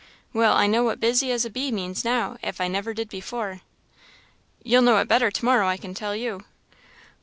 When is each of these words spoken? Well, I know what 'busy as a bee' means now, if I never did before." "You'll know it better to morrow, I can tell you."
Well, 0.33 0.53
I 0.53 0.65
know 0.65 0.81
what 0.83 0.99
'busy 0.99 1.31
as 1.31 1.45
a 1.45 1.49
bee' 1.51 1.71
means 1.71 2.03
now, 2.03 2.37
if 2.41 2.59
I 2.59 2.67
never 2.67 2.91
did 2.91 3.07
before." 3.07 3.61
"You'll 4.63 4.81
know 4.81 4.97
it 4.97 5.07
better 5.07 5.29
to 5.29 5.45
morrow, 5.45 5.67
I 5.67 5.77
can 5.77 5.93
tell 5.93 6.15
you." 6.15 6.43